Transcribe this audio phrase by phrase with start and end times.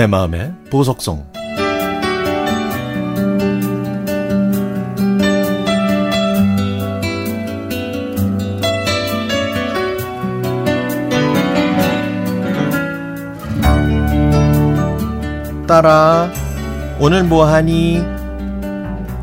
[0.00, 1.26] 내 마음의 보석성
[15.68, 16.32] 딸아
[16.98, 18.02] 오늘 뭐하니?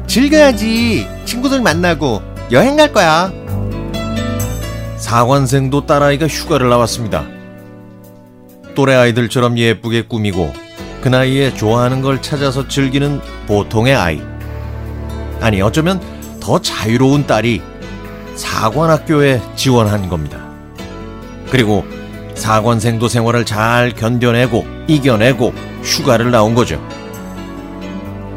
[0.05, 2.21] 즐겨야지 친구들 만나고
[2.52, 3.32] 여행 갈 거야
[4.98, 7.25] 사관생도 딸아이가 휴가를 나왔습니다.
[8.75, 10.67] 또래 아이들처럼 예쁘게 꾸미고
[11.07, 14.21] 그 나이에 좋아하는 걸 찾아서 즐기는 보통의 아이.
[15.39, 16.02] 아니, 어쩌면
[16.42, 17.61] 더 자유로운 딸이
[18.36, 20.46] 사관학교에 지원한 겁니다.
[21.50, 21.86] 그리고
[22.36, 26.86] 사관생도 생활을 잘 견뎌내고 이겨내고 휴가를 나온 거죠.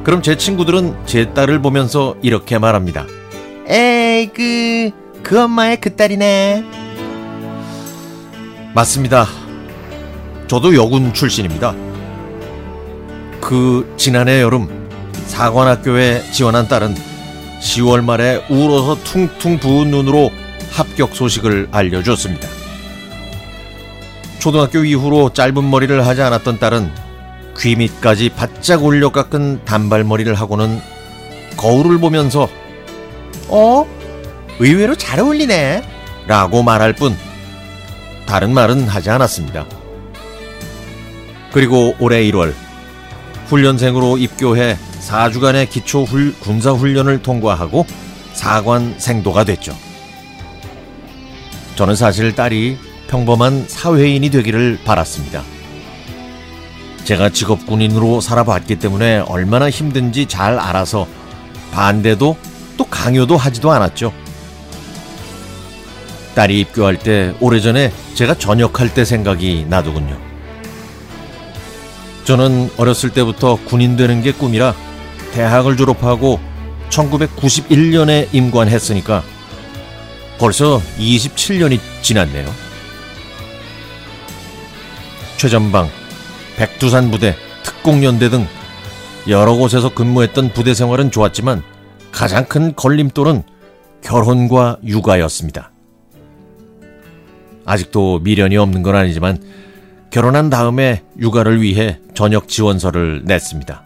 [0.05, 3.05] 그럼 제 친구들은 제 딸을 보면서 이렇게 말합니다.
[3.67, 4.93] 에이 그...
[5.25, 6.65] 그 엄마의 그 딸이네
[8.77, 9.27] 맞습니다.
[10.47, 11.75] 저도 여군 출신입니다.
[13.41, 14.69] 그 지난해 여름
[15.27, 16.95] 사관학교에 지원한 딸은
[17.61, 20.31] 10월 말에 울어서 퉁퉁 부은 눈으로
[20.71, 22.49] 합격 소식을 알려줬습니다.
[24.39, 26.91] 초등학교 이후로 짧은 머리를 하지 않았던 딸은
[27.59, 30.81] 귀 밑까지 바짝 올려 깎은 단발머리를 하고는
[31.57, 32.49] 거울을 보면서
[33.49, 33.87] 어?
[34.59, 35.83] 의외로 잘 어울리네
[36.27, 37.17] 라고 말할 뿐
[38.27, 39.67] 다른 말은 하지 않았습니다.
[41.53, 42.55] 그리고 올해 1월
[43.51, 47.85] 훈련생으로 입교해 4주간의 기초 훌, 군사 훈련을 통과하고
[48.33, 49.77] 사관 생도가 됐죠.
[51.75, 52.79] 저는 사실 딸이
[53.09, 55.43] 평범한 사회인이 되기를 바랐습니다.
[57.05, 61.09] 제가 직업 군인으로 살아봤기 때문에 얼마나 힘든지 잘 알아서
[61.73, 62.37] 반대도
[62.77, 64.13] 또 강요도 하지도 않았죠.
[66.37, 70.30] 딸이 입교할 때 오래전에 제가 전역할 때 생각이 나더군요.
[72.31, 74.73] 저는 어렸을 때부터 군인 되는 게 꿈이라
[75.33, 76.39] 대학을 졸업하고
[76.89, 79.25] 1991년에 임관했으니까
[80.39, 82.49] 벌써 27년이 지났네요.
[85.39, 85.89] 최전방,
[86.57, 88.47] 백두산 부대, 특공연대 등
[89.27, 91.65] 여러 곳에서 근무했던 부대 생활은 좋았지만
[92.13, 93.43] 가장 큰 걸림돌은
[94.05, 95.73] 결혼과 육아였습니다.
[97.65, 99.43] 아직도 미련이 없는 건 아니지만
[100.11, 103.83] 결혼한 다음에 육아를 위해 전역 지원서를 냈습니다.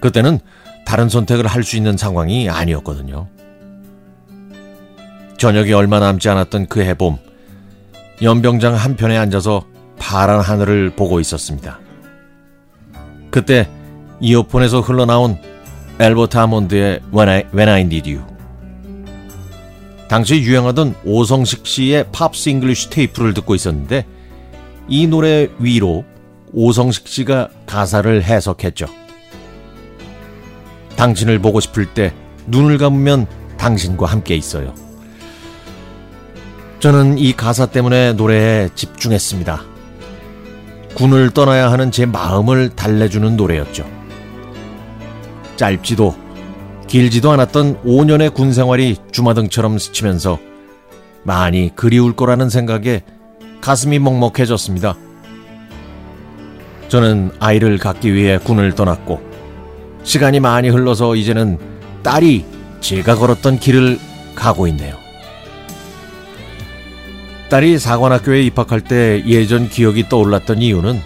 [0.00, 0.38] 그때는
[0.84, 3.26] 다른 선택을 할 수 있는 상황이 아니었거든요.
[5.38, 7.16] 저녁이 얼마 남지 않았던 그 해봄,
[8.22, 9.64] 연병장 한편에 앉아서
[9.98, 11.78] 파란 하늘을 보고 있었습니다.
[13.30, 13.68] 그때
[14.20, 15.38] 이어폰에서 흘러나온
[16.00, 18.26] 앨버트 해먼드의 When I, When I Need You.
[20.08, 24.06] 당시 유행하던 오성식 씨의 Pops English 테이프를 듣고 있었는데
[24.88, 26.04] 이 노래 위로
[26.52, 28.86] 오성식 씨가 가사를 해석했죠.
[30.96, 32.12] 당신을 보고 싶을 때
[32.46, 33.26] 눈을 감으면
[33.58, 34.74] 당신과 함께 있어요.
[36.80, 39.62] 저는 이 가사 때문에 노래에 집중했습니다.
[40.94, 43.84] 군을 떠나야 하는 제 마음을 달래주는 노래였죠.
[45.56, 46.16] 짧지도
[46.86, 50.38] 길지도 않았던 5년의 군 생활이 주마등처럼 스치면서
[51.24, 53.02] 많이 그리울 거라는 생각에
[53.60, 54.96] 가슴이 먹먹해졌습니다.
[56.88, 59.20] 저는 아이를 갖기 위해 군을 떠났고
[60.04, 61.58] 시간이 많이 흘러서 이제는
[62.02, 62.44] 딸이
[62.80, 63.98] 제가 걸었던 길을
[64.34, 64.96] 가고 있네요.
[67.50, 71.00] 딸이 사관학교에 입학할 때 예전 기억이 떠올랐던 이유는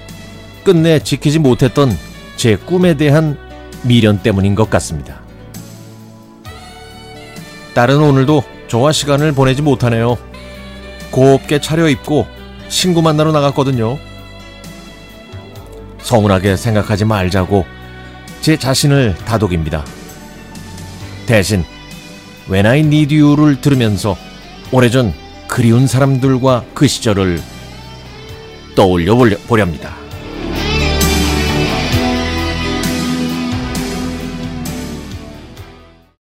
[0.64, 1.90] 끝내 지키지 못했던
[2.36, 3.38] 제 꿈에 대한
[3.82, 5.20] 미련 때문인 것 같습니다.
[7.74, 10.19] 딸은 오늘도 저와 시간을 보내지 못하네요.
[11.10, 12.26] 곱게 차려입고
[12.72, 13.98] 친구 만나러 나갔거든요.
[16.00, 17.66] 서운하게 생각하지 말자고
[18.40, 19.84] 제 자신을 다독입니다.
[21.26, 21.64] 대신
[22.50, 24.16] When I Need You를 들으면서
[24.72, 25.12] 오래전
[25.46, 27.40] 그리운 사람들과 그 시절을
[28.75, 29.14] 떠올려
[29.46, 30.01] 보렵니다.